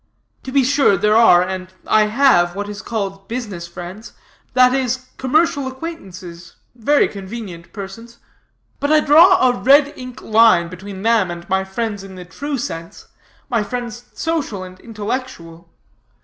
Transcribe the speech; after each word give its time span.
To 0.41 0.51
be 0.51 0.63
sure 0.63 0.97
there 0.97 1.15
are, 1.15 1.43
and 1.43 1.71
I 1.85 2.07
have, 2.07 2.55
what 2.55 2.67
is 2.67 2.81
called 2.81 3.27
business 3.27 3.67
friends; 3.67 4.13
that 4.55 4.73
is, 4.73 5.05
commercial 5.17 5.67
acquaintances, 5.67 6.55
very 6.73 7.07
convenient 7.07 7.71
persons. 7.71 8.17
But 8.79 8.91
I 8.91 9.01
draw 9.01 9.47
a 9.51 9.61
red 9.61 9.93
ink 9.95 10.19
line 10.23 10.69
between 10.69 11.03
them 11.03 11.29
and 11.29 11.47
my 11.47 11.63
friends 11.63 12.03
in 12.03 12.15
the 12.15 12.25
true 12.25 12.57
sense 12.57 13.09
my 13.47 13.61
friends 13.61 14.05
social 14.15 14.63
and 14.63 14.79
intellectual. 14.79 15.69